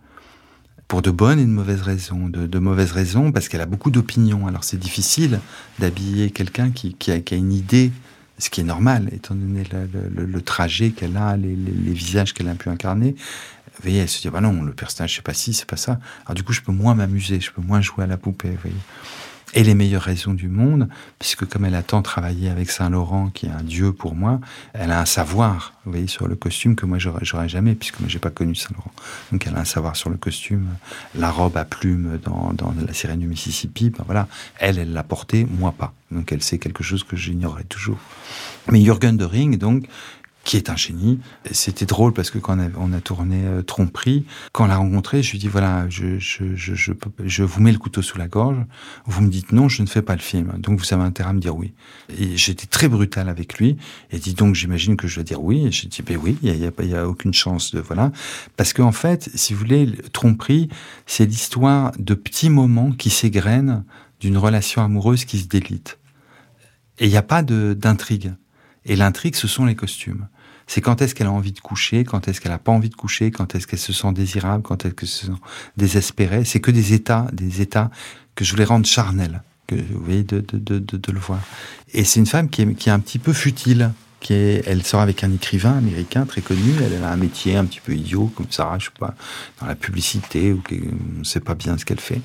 [0.89, 2.29] pour de bonnes et de mauvaises raisons.
[2.29, 4.47] De, mauvaises raisons parce qu'elle a beaucoup d'opinions.
[4.47, 5.39] Alors c'est difficile
[5.79, 7.93] d'habiller quelqu'un qui, a, une idée,
[8.39, 11.55] ce qui est normal, étant donné le, trajet qu'elle a, les,
[11.93, 13.15] visages qu'elle a pu incarner.
[13.77, 16.01] Vous voyez, elle se dit, bah non, le personnage, c'est pas ci, c'est pas ça.
[16.25, 18.59] Alors du coup, je peux moins m'amuser, je peux moins jouer à la poupée, vous
[18.61, 18.77] voyez
[19.55, 23.47] et les meilleures raisons du monde, puisque comme elle a tant travaillé avec Saint-Laurent, qui
[23.47, 24.41] est un dieu pour moi,
[24.75, 28.09] elle a un savoir, vous voyez, sur le costume que moi j'aurais jamais, puisque moi
[28.09, 28.93] j'ai pas connu Saint-Laurent.
[29.33, 30.69] Donc elle a un savoir sur le costume,
[31.15, 35.03] la robe à plumes dans, dans la sirène du Mississippi, ben voilà, elle, elle l'a
[35.03, 35.93] portée, moi pas.
[36.11, 37.99] Donc elle sait quelque chose que j'ignorais toujours.
[38.71, 39.87] Mais Jürgen de Ring, donc,
[40.49, 41.21] qui est un génie.
[41.53, 45.33] C'était drôle parce que quand on a, tourné euh, Tromperie, quand on l'a rencontré, je
[45.33, 48.57] lui dis voilà, je, je, je, je, je vous mets le couteau sous la gorge,
[49.05, 50.55] vous me dites non, je ne fais pas le film.
[50.57, 51.75] Donc vous avez intérêt à me dire oui.
[52.19, 53.77] Et j'étais très brutal avec lui.
[54.11, 55.67] Et dit donc j'imagine que je dois dire oui.
[55.67, 58.11] Et j'ai dit ben oui, il n'y a, y a, a, aucune chance de voilà.
[58.57, 60.71] Parce qu'en fait, si vous voulez, Tromperie,
[61.05, 63.85] c'est l'histoire de petits moments qui s'égrènent
[64.21, 65.99] d'une relation amoureuse qui se délite.
[67.01, 68.33] Et il n'y a pas d'intrigue.
[68.87, 70.27] Et l'intrigue, ce sont les costumes
[70.69, 72.95] c'est quand est-ce qu'elle a envie de coucher, quand est-ce qu'elle n'a pas envie de
[72.95, 75.33] coucher, quand est-ce qu'elle se sent désirable, quand est-ce qu'elle se sent
[75.79, 76.45] désespérée.
[76.45, 77.91] C'est que des états, des états
[78.35, 81.41] que je voulais rendre charnels, que vous voyez de, de, de, le voir.
[81.95, 83.93] Et c'est une femme qui est, qui est un petit peu futile.
[84.21, 86.75] Qui est, elle sort avec un écrivain américain très connu.
[86.85, 89.15] Elle a un métier un petit peu idiot, comme ça, je sais pas,
[89.61, 92.21] dans la publicité, ou on ne sait pas bien ce qu'elle fait.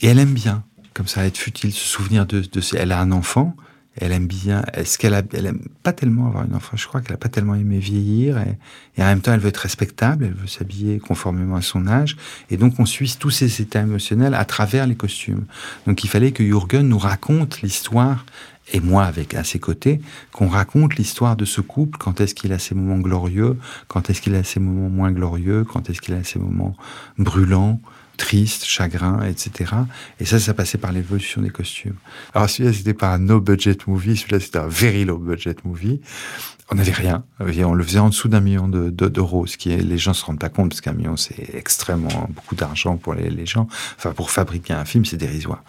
[0.00, 3.10] Et elle aime bien, comme ça, être futile, se souvenir de, de elle a un
[3.10, 3.56] enfant,
[3.96, 4.62] elle aime bien.
[4.72, 6.76] Est-ce qu'elle elle aime pas tellement avoir une enfant?
[6.76, 8.58] Je crois qu'elle a pas tellement aimé vieillir et,
[8.96, 12.16] et, en même temps elle veut être respectable, elle veut s'habiller conformément à son âge.
[12.50, 15.44] Et donc on suit tous ses états émotionnels à travers les costumes.
[15.86, 18.24] Donc il fallait que Jürgen nous raconte l'histoire
[18.72, 20.00] et moi avec à ses côtés,
[20.32, 24.22] qu'on raconte l'histoire de ce couple, quand est-ce qu'il a ses moments glorieux, quand est-ce
[24.22, 26.76] qu'il a ses moments moins glorieux, quand est-ce qu'il a ses moments
[27.18, 27.80] brûlants,
[28.16, 29.72] triste, chagrin, etc.
[30.20, 31.96] Et ça, ça passait par l'évolution des costumes.
[32.34, 36.00] Alors celui-là, c'était pas un no budget movie, celui-là, c'était un very low budget movie.
[36.70, 37.24] On n'avait rien.
[37.38, 40.24] On le faisait en dessous d'un million d'euros, de, ce qui est, les gens se
[40.24, 43.68] rendent pas compte, parce qu'un million, c'est extrêmement beaucoup d'argent pour les, les, gens.
[43.98, 45.62] Enfin, pour fabriquer un film, c'est dérisoire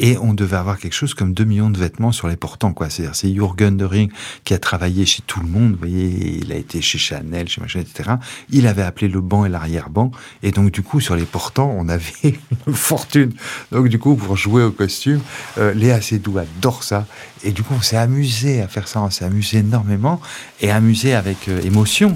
[0.00, 2.88] et on devait avoir quelque chose comme 2 millions de vêtements sur les portants, quoi.
[2.88, 4.10] C'est-à-dire, c'est Jürgen de Ring
[4.44, 7.60] qui a travaillé chez tout le monde, vous voyez, il a été chez Chanel, chez
[7.60, 8.12] machin, etc.
[8.48, 10.10] Il avait appelé le banc et l'arrière-banc,
[10.42, 12.10] et donc, du coup, sur les portants, on avait
[12.66, 13.32] une fortune.
[13.72, 15.20] Donc, du coup, pour jouer au costume,
[15.58, 17.06] euh, Léa Seydoux adore ça,
[17.44, 20.20] et du coup, on s'est amusé à faire ça, on s'est amusé énormément,
[20.62, 22.14] et amusé avec euh, émotion.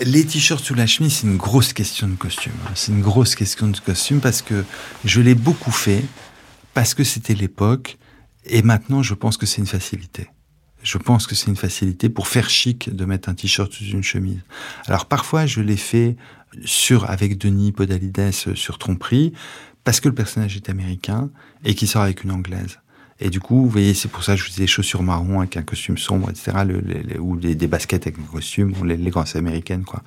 [0.00, 2.52] Les t-shirts sous la chemise, c'est une grosse question de costume.
[2.66, 2.72] Hein.
[2.74, 4.64] C'est une grosse question de costume parce que
[5.04, 6.04] je l'ai beaucoup fait,
[6.74, 7.98] parce que c'était l'époque,
[8.44, 10.28] et maintenant je pense que c'est une facilité.
[10.82, 14.02] Je pense que c'est une facilité pour faire chic de mettre un t-shirt sous une
[14.02, 14.40] chemise.
[14.86, 16.16] Alors parfois je l'ai fait
[16.64, 19.32] sur avec Denis Podalides sur Tromperie
[19.84, 21.30] parce que le personnage est américain
[21.64, 22.78] et qui sort avec une anglaise.
[23.20, 25.56] Et du coup, vous voyez, c'est pour ça que je faisais des chaussures marron avec
[25.56, 26.52] un costume sombre, etc.
[27.20, 30.02] ou des, baskets avec un costume, les, les grandes américaines, quoi.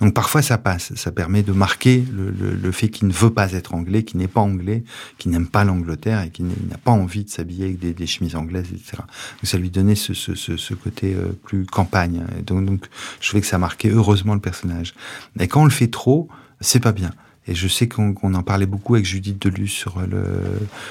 [0.00, 3.74] Donc parfois ça passe, ça permet de marquer le, fait qu'il ne veut pas être
[3.74, 4.84] anglais, qu'il n'est pas anglais,
[5.18, 8.68] qu'il n'aime pas l'Angleterre et qu'il n'a pas envie de s'habiller avec des, chemises anglaises,
[8.72, 8.98] etc.
[8.98, 12.24] Donc ça lui donnait ce, côté euh, plus campagne.
[12.38, 12.86] Et donc, donc
[13.20, 14.94] je trouvais que ça marquait heureusement le personnage.
[15.36, 16.28] Mais quand on le fait trop,
[16.60, 17.10] c'est pas bien.
[17.46, 20.24] Et je sais qu'on en parlait beaucoup avec Judith Delus sur le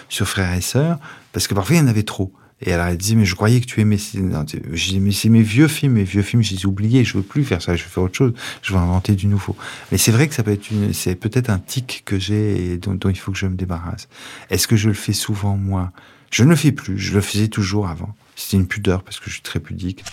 [0.10, 1.00] sur Frères et Sœurs,
[1.32, 2.32] parce que parfois il y en avait trop.
[2.66, 3.98] Et elle disait, mais je croyais que tu aimais.
[3.98, 7.18] Je disais, mais c'est mes vieux films, mes vieux films, je les ai oubliés, je
[7.18, 9.58] veux plus faire ça, je veux faire autre chose, je veux inventer du nouveau.
[9.92, 12.78] Mais c'est vrai que ça peut être une, c'est peut-être un tic que j'ai et
[12.78, 14.08] dont, dont, il faut que je me débarrasse.
[14.50, 15.92] Est-ce que je le fais souvent, moi?
[16.32, 18.16] Je ne le fais plus, je le faisais toujours avant.
[18.36, 20.04] C'était une pudeur parce que je suis très pudique.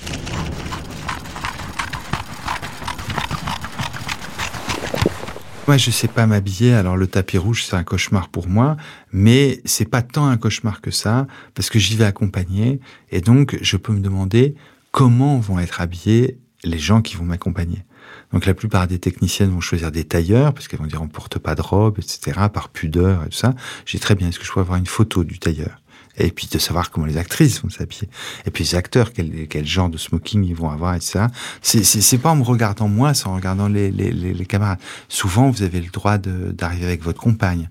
[5.71, 8.77] Moi, je sais pas m'habiller, alors le tapis rouge, c'est un cauchemar pour moi,
[9.13, 12.81] mais c'est pas tant un cauchemar que ça, parce que j'y vais accompagner,
[13.13, 14.57] et donc je peux me demander
[14.91, 17.85] comment vont être habillés les gens qui vont m'accompagner.
[18.33, 21.39] Donc la plupart des techniciennes vont choisir des tailleurs, parce qu'elles vont dire on porte
[21.39, 23.55] pas de robe, etc., par pudeur et tout ça.
[23.87, 25.80] J'ai très bien, est-ce que je peux avoir une photo du tailleur?
[26.17, 28.09] Et puis de savoir comment les actrices vont s'habiller,
[28.47, 31.27] et puis les acteurs, quel, genre de smoking ils vont avoir, etc.
[31.63, 34.79] C'est, pas en me regardant moi, c'est en regardant les, camarades.
[35.09, 37.69] Souvent, vous avez le droit d'arriver avec votre compagne.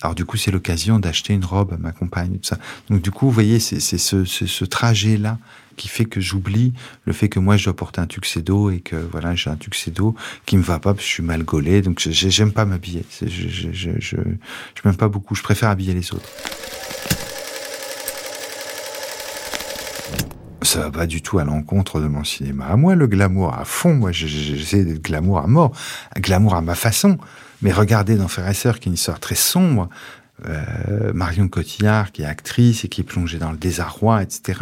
[0.00, 2.58] Alors du coup, c'est l'occasion d'acheter une robe à ma compagne, tout ça.
[2.88, 5.38] Donc du coup, vous voyez, c'est, ce, trajet-là
[5.76, 6.72] qui fait que j'oublie
[7.06, 10.14] le fait que moi je dois porter un tuxedo et que voilà j'ai un tuxedo
[10.44, 13.48] qui me va pas parce que je suis mal gaulé donc j'aime pas m'habiller je,
[13.72, 14.16] je, je
[14.84, 16.28] m'aime pas beaucoup je préfère habiller les autres
[20.72, 22.64] ça va pas du tout à l'encontre de mon cinéma.
[22.64, 25.72] À moi, le glamour à fond, moi, j'essaie d'être glamour à mort,
[26.16, 27.18] glamour à ma façon.
[27.60, 29.90] Mais regardez dans Frères et Sœurs, qui est une histoire très sombre,
[30.46, 34.60] euh, Marion Cotillard, qui est actrice et qui est plongée dans le désarroi, etc.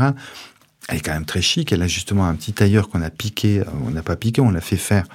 [0.89, 1.71] Elle est quand même très chic.
[1.71, 3.61] Elle a justement un petit tailleur qu'on a piqué.
[3.61, 5.07] Euh, on n'a pas piqué, on l'a fait faire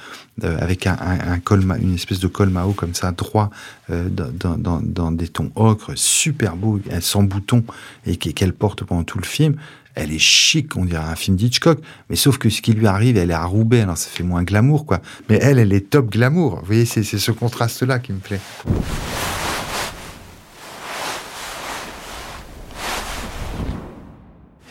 [0.46, 3.50] euh, avec un, un, une espèce de col Mao comme ça, droit,
[3.90, 7.66] dans, dans, dans, des tons ocre, super beau, sans bouton,
[8.06, 9.58] et qu'elle porte pendant tout le film
[9.96, 11.80] elle est chic, on dirait un film d'Hitchcock,
[12.10, 14.44] mais sauf que ce qui lui arrive, elle est à Roubaix, alors ça fait moins
[14.44, 15.02] glamour, quoi.
[15.30, 16.60] Mais elle, elle est top glamour.
[16.60, 18.42] Vous voyez, c'est ce contraste-là qui me plaît.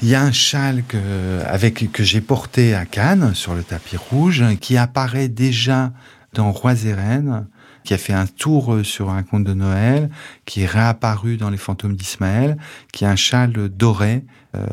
[0.03, 0.99] Il y a un châle que,
[1.47, 5.93] avec, que j'ai porté à Cannes, sur le tapis rouge, qui apparaît déjà
[6.35, 7.47] dans Rois et Reines,
[7.85, 10.11] qui a fait un tour sur un conte de Noël,
[10.47, 12.57] qui est réapparu dans Les Fantômes d'Ismaël,
[12.93, 14.67] qui a un châle doré euh,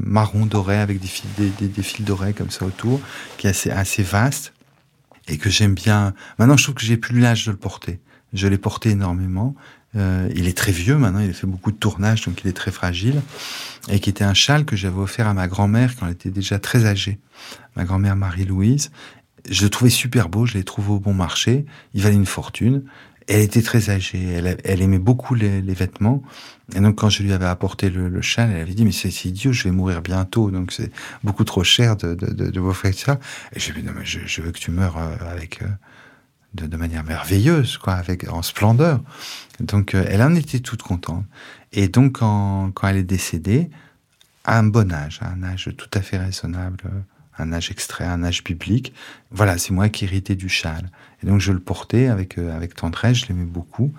[0.00, 3.00] marron doré avec des fils, des, fils dorés comme ça autour,
[3.36, 4.54] qui est assez, assez vaste
[5.26, 6.14] et que j'aime bien.
[6.38, 8.00] Maintenant, je trouve que j'ai plus l'âge de le porter.
[8.32, 9.54] Je l'ai porté énormément.
[9.96, 12.54] Euh, il est très vieux maintenant, il a fait beaucoup de tournages, donc il est
[12.54, 13.20] très fragile.
[13.90, 16.58] Et qui était un châle que j'avais offert à ma grand-mère quand elle était déjà
[16.58, 17.18] très âgée.
[17.76, 18.90] Ma grand-mère Marie-Louise.
[19.48, 21.66] Je le trouvais super beau, je l'ai trouvé au bon marché.
[21.94, 22.84] Il valait une fortune.
[23.28, 24.22] Elle était très âgée,
[24.64, 26.22] elle, aimait beaucoup les, vêtements.
[26.74, 29.52] Et donc, quand je lui avais apporté le, châle, elle avait dit, mais c'est idiot,
[29.52, 30.90] je vais mourir bientôt, donc c'est
[31.22, 33.20] beaucoup trop cher de, de, de, de ça.
[33.52, 35.66] Et j'ai dit, non, mais je, veux que tu meurs euh, avec, euh,
[36.54, 39.02] de, manière merveilleuse, quoi, avec, en splendeur.
[39.60, 41.26] Donc, euh, elle en était toute contente.
[41.72, 43.68] Et donc, quand, quand elle est décédée,
[44.44, 46.78] à un bon âge, à un âge tout à fait raisonnable,
[47.38, 48.92] un âge extrait, un âge biblique.
[49.30, 50.90] Voilà, c'est moi qui héritais du châle.
[51.22, 53.92] Et donc je le portais avec euh, avec tendresse, je l'aimais beaucoup.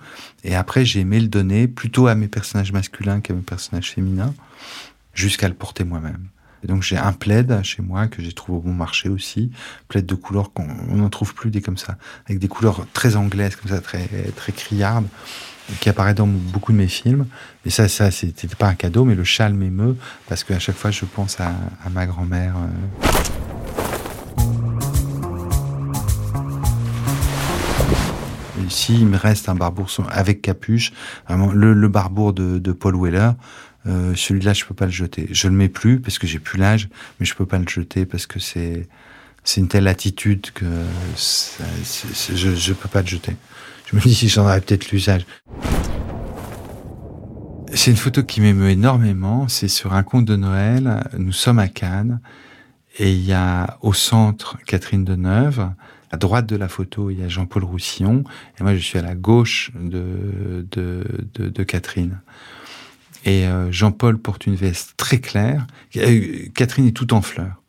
[0.44, 4.34] Et après j'ai aimé le donner plutôt à mes personnages masculins qu'à mes personnages féminins,
[5.14, 6.26] jusqu'à le porter moi-même.
[6.62, 9.50] Et donc j'ai un plaid chez moi que j'ai trouvé au bon marché aussi,
[9.88, 13.56] plaid de couleur qu'on n'en trouve plus des comme ça, avec des couleurs très anglaises
[13.56, 15.06] comme ça, très très criardes,
[15.80, 17.26] qui apparaît dans beaucoup de mes films.
[17.64, 19.96] Et ça, ça c'était pas un cadeau, mais le châle m'émeut
[20.28, 21.52] parce qu'à chaque fois je pense à,
[21.90, 22.54] ma grand-mère.
[22.56, 23.10] Euh.
[28.66, 30.92] Ici, il me reste un barbour avec capuche,
[31.28, 33.32] le, le barbour de, Paul Weller.
[33.86, 35.26] Euh, celui-là, je peux pas le jeter.
[35.32, 38.06] Je le mets plus parce que j'ai plus l'âge, mais je peux pas le jeter
[38.06, 38.86] parce que c'est
[39.42, 40.66] c'est une telle attitude que
[41.16, 43.36] je je peux pas le jeter.
[43.90, 45.26] Je me dis si j'en aurais peut-être l'usage.
[47.74, 49.48] C'est une photo qui m'émeut énormément.
[49.48, 51.02] C'est sur un conte de Noël.
[51.18, 52.20] Nous sommes à Cannes
[52.98, 55.70] et il y a au centre Catherine Deneuve.
[56.12, 58.22] À droite de la photo, il y a Jean-Paul Roussillon
[58.58, 62.20] et moi je suis à la gauche de, de, de, Catherine.
[63.24, 65.66] Et euh, Jean-Paul porte une veste très claire.
[65.96, 67.60] Euh, Catherine est tout en fleurs.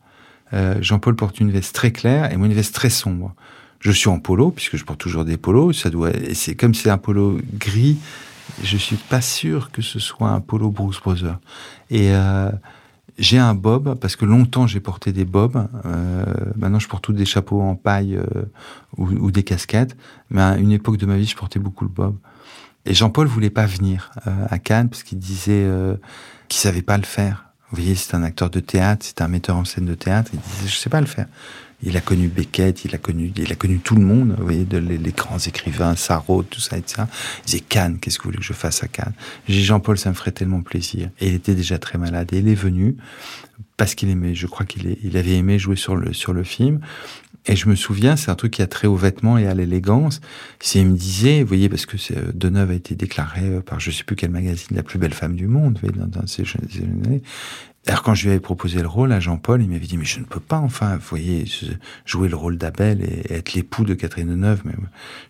[0.52, 3.34] Euh, Jean-Paul porte une veste très claire et moi une veste très sombre.
[3.82, 5.76] Je suis en polo puisque je porte toujours des polos.
[5.76, 7.98] Ça doit, c'est comme c'est un polo gris.
[8.62, 11.38] Je suis pas sûr que ce soit un polo Bruce Brothers.
[11.90, 12.12] Et
[13.18, 15.68] j'ai un bob parce que longtemps j'ai porté des bobs.
[16.56, 18.20] maintenant je porte tous des chapeaux en paille
[18.96, 19.96] ou, ou, des casquettes.
[20.30, 22.16] Mais à une époque de ma vie je portais beaucoup le bob.
[22.84, 25.96] Et Jean-Paul voulait pas venir euh, à Cannes parce qu'il disait euh,
[26.48, 27.46] qu'il savait pas le faire.
[27.70, 30.30] Vous voyez, c'est un acteur de théâtre, c'est un metteur en scène de théâtre.
[30.34, 31.26] Il disait, je sais pas le faire.
[31.82, 34.34] Il a connu Beckett, il a connu, il a connu tout le monde.
[34.38, 37.02] Vous voyez, les, grands écrivains, Sarraute, tout ça, etc.
[37.40, 39.14] Il disait Cannes, qu'est-ce que vous voulez que je fasse à Cannes?
[39.48, 41.10] J'ai Jean-Paul, ça me ferait tellement plaisir.
[41.20, 42.32] Et il était déjà très malade.
[42.32, 42.96] Et il est venu
[43.76, 44.34] parce qu'il aimait.
[44.34, 46.80] Je crois qu'il il avait aimé jouer sur le sur le film.
[47.46, 50.20] Et je me souviens, c'est un truc qui a trait aux vêtements et à l'élégance.
[50.60, 53.90] C'est, il me disait, vous voyez, parce que euh, Deneuve a été déclaré par je
[53.90, 56.68] sais plus quel magazine la plus belle femme du monde, vous voyez, dans ces jeunes
[57.04, 57.22] années.
[57.88, 60.20] Alors quand je lui avais proposé le rôle à Jean-Paul, il m'avait dit mais je
[60.20, 61.46] ne peux pas enfin, vous voyez,
[62.04, 64.62] jouer le rôle d'Abel et être l'époux de Catherine Deneuve.
[64.64, 64.74] Mais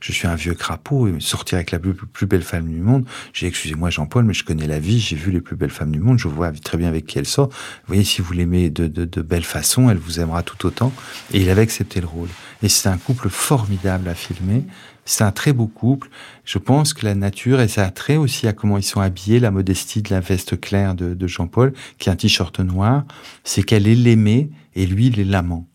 [0.00, 3.06] je suis un vieux crapaud et sortir avec la plus, belle femme du monde.
[3.32, 5.98] J'ai excusez-moi Jean-Paul, mais je connais la vie, j'ai vu les plus belles femmes du
[5.98, 7.48] monde, je vois très bien avec qui elle sort.
[7.48, 10.92] Vous voyez, si vous l'aimez de, de, de belle façon, elle vous aimera tout autant.
[11.32, 12.28] Et il avait accepté le rôle.
[12.62, 14.64] Et c'est un couple formidable à filmer.
[15.04, 16.08] C'est un très beau couple.
[16.44, 19.40] Je pense que la nature, et ça a trait aussi à comment ils sont habillés,
[19.40, 23.04] la modestie de la veste claire de, Jean-Paul, qui est un t-shirt noir,
[23.44, 25.66] c'est qu'elle est l'aimée et lui, il est l'amant.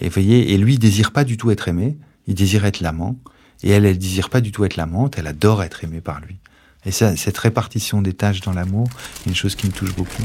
[0.00, 3.16] Et voyez, et lui, il désire pas du tout être aimé, il désire être l'amant.
[3.62, 6.36] Et elle, elle désire pas du tout être l'amante, elle adore être aimée par lui.
[6.84, 8.88] Et cette répartition des tâches dans l'amour,
[9.24, 10.22] est une chose qui me touche beaucoup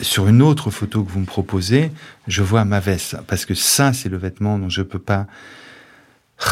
[0.00, 1.90] sur une autre photo que vous me proposez,
[2.26, 3.16] je vois ma veste.
[3.26, 5.26] Parce que ça, c'est le vêtement dont je peux pas.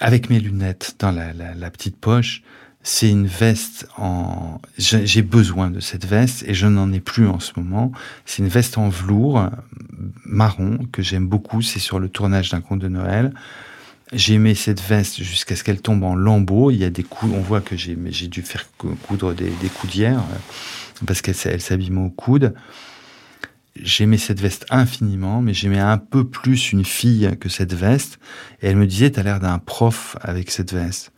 [0.00, 2.42] Avec mes lunettes dans la, la, petite poche,
[2.84, 4.60] c'est une veste en.
[4.78, 7.90] J'ai besoin de cette veste et je n'en ai plus en ce moment.
[8.24, 9.50] C'est une veste en velours
[10.24, 11.62] marron que j'aime beaucoup.
[11.62, 13.32] C'est sur le tournage d'un conte de Noël.
[14.12, 16.70] J'ai aimé cette veste jusqu'à ce qu'elle tombe en lambeaux.
[16.70, 17.96] Il y a des coups, on voit que j'ai
[18.28, 20.22] dû faire coudre des, coudières
[21.06, 22.54] parce qu'elle s'abîme au coude.
[23.80, 28.18] J'aimais cette veste infiniment, mais j'aimais un peu plus une fille que cette veste.
[28.62, 31.12] Et elle me disait, t'as l'air d'un prof avec cette veste.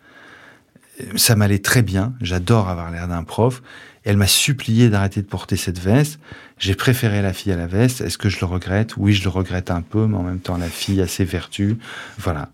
[1.16, 2.12] Ça m'allait très bien.
[2.20, 3.62] J'adore avoir l'air d'un prof.
[4.04, 6.18] elle m'a supplié d'arrêter de porter cette veste.
[6.58, 8.00] J'ai préféré la fille à la veste.
[8.00, 8.96] Est-ce que je le regrette?
[8.96, 11.76] Oui, je le regrette un peu, mais en même temps, la fille a ses vertus.
[12.18, 12.50] Voilà.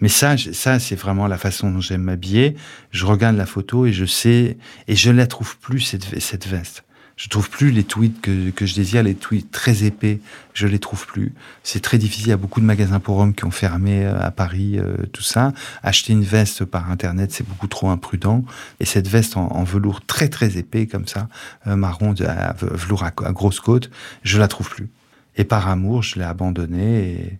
[0.00, 2.56] Mais ça, ça c'est vraiment la façon dont j'aime m'habiller.
[2.90, 6.84] Je regarde la photo et je sais, et je ne la trouve plus cette, veste.
[7.16, 10.20] Je trouve plus les tweets que, que je désire, les tweets très épais,
[10.52, 11.32] je les trouve plus.
[11.62, 12.26] C'est très difficile.
[12.26, 14.98] Il y a beaucoup de magasins pour hommes qui ont fermé euh, à Paris, euh,
[15.12, 15.54] tout ça.
[15.82, 18.44] Acheter une veste par internet, c'est beaucoup trop imprudent.
[18.80, 21.28] Et cette veste en, velours très très épais comme ça,
[21.66, 23.90] euh, marron, à, velours à, grosse côte,
[24.22, 24.90] je la trouve plus.
[25.36, 27.38] Et par amour, je l'ai abandonnée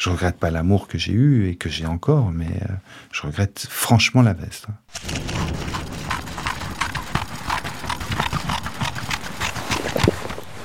[0.00, 2.74] je regrette pas l'amour que j'ai eu et que j'ai encore, mais euh,
[3.12, 4.66] je regrette franchement la veste.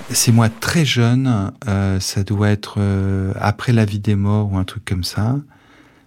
[0.09, 4.57] C'est moi très jeune, euh, ça doit être euh, après la vie des morts ou
[4.57, 5.35] un truc comme ça.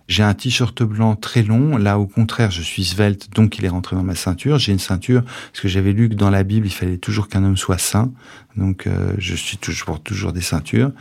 [0.07, 1.77] J'ai un t-shirt blanc très long.
[1.77, 4.59] Là, au contraire, je suis svelte, donc il est rentré dans ma ceinture.
[4.59, 7.45] J'ai une ceinture parce que j'avais lu que dans la Bible, il fallait toujours qu'un
[7.45, 8.11] homme soit sain.
[8.57, 8.89] Donc,
[9.19, 10.93] je suis toujours des ceintures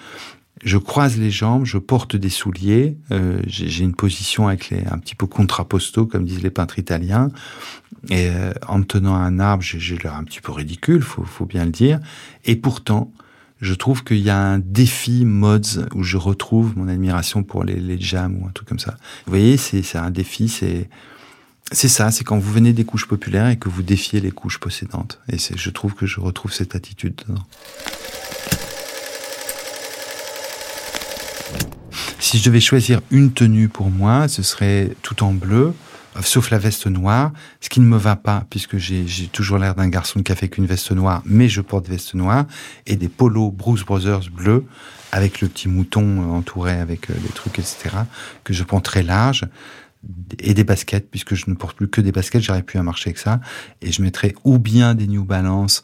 [0.63, 4.97] je croise les jambes, je porte des souliers, euh, j'ai une position avec les, un
[4.97, 7.29] petit peu contrapposto, comme disent les peintres italiens.
[8.09, 11.23] Et euh, en me tenant à un arbre, j'ai l'air un petit peu ridicule, faut,
[11.23, 11.99] faut bien le dire.
[12.45, 13.11] Et pourtant,
[13.61, 17.75] je trouve qu'il y a un défi mods où je retrouve mon admiration pour les,
[17.75, 18.97] les jams ou un truc comme ça.
[19.25, 20.89] Vous voyez, c'est un défi, c'est
[21.71, 24.57] c'est ça, c'est quand vous venez des couches populaires et que vous défiez les couches
[24.57, 25.19] possédantes.
[25.27, 27.43] Et je trouve que je retrouve cette attitude dedans.
[32.27, 35.73] Si je devais choisir une tenue pour moi, ce serait tout en bleu,
[36.19, 39.87] sauf la veste noire, ce qui ne me va pas, puisque j'ai toujours l'air d'un
[39.87, 42.43] garçon qui a fait qu'une veste noire, mais je porte veste noire,
[42.85, 44.65] et des polos Bruce Brothers bleus,
[45.13, 47.95] avec le petit mouton entouré avec euh, des trucs, etc.,
[48.43, 49.45] que je prends très large,
[50.39, 53.19] et des baskets, puisque je ne porte plus que des baskets, j'aurais pu marcher avec
[53.19, 53.39] ça,
[53.81, 55.81] et je mettrais ou bien des New Balance,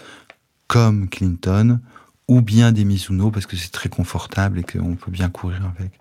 [0.67, 1.79] comme Clinton,
[2.27, 5.91] ou bien des Mizuno, parce que c'est très confortable et qu'on peut bien courir avec.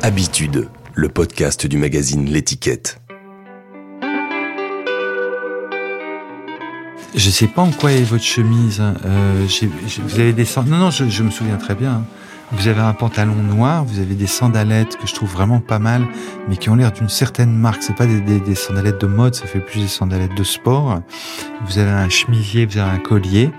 [0.00, 2.98] Habitude, le podcast du magazine L'étiquette.
[7.14, 8.80] Je sais pas en quoi est votre chemise.
[8.80, 8.94] Hein.
[9.04, 9.46] Euh,
[10.02, 11.90] vous avez des non non, je, me souviens très bien.
[11.90, 12.04] Hein.
[12.52, 16.06] Vous avez un pantalon noir, vous avez des sandalettes que je trouve vraiment pas mal,
[16.48, 17.82] mais qui ont l'air d'une certaine marque.
[17.82, 21.02] C'est pas des, des, sandalettes de mode, ça fait plus des sandalettes de sport.
[21.66, 23.50] Vous avez un chemisier, vous avez un collier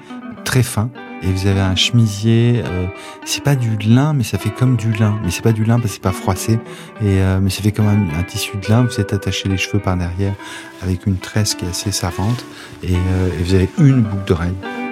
[0.43, 0.89] très fin
[1.23, 2.62] et vous avez un chemisier.
[2.65, 2.88] Euh,
[3.25, 5.19] c'est pas du lin, mais ça fait comme du lin.
[5.23, 6.53] Mais c'est pas du lin parce que c'est pas froissé.
[7.01, 8.84] Et euh, mais ça fait comme un, tissu de lin.
[8.84, 10.36] Vous êtes attaché les cheveux par derrière
[10.82, 12.45] avec une tresse qui est assez savante
[12.84, 14.83] et, euh, et vous avez une boucle d'oreille.